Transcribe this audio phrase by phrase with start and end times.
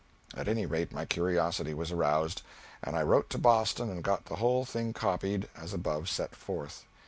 [0.35, 2.41] At any rate, my curiosity was aroused,
[2.81, 6.85] and I wrote to Boston and got the whole thing copied, as above set forth.